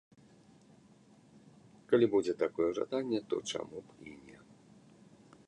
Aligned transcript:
Калі 1.91 2.05
будзе 2.15 2.33
такое 2.43 2.69
жаданне, 2.79 3.19
то 3.35 3.45
чаму 3.53 3.77
б 3.91 4.01
і 4.09 4.17
не. 4.25 4.39